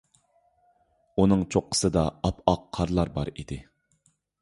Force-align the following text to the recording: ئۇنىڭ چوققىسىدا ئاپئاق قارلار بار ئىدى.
ئۇنىڭ 1.23 1.45
چوققىسىدا 1.57 2.07
ئاپئاق 2.31 2.67
قارلار 2.81 3.15
بار 3.19 3.35
ئىدى. 3.37 3.63